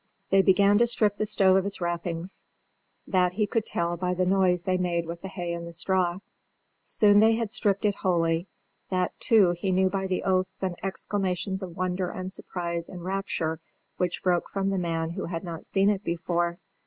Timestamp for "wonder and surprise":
11.77-12.89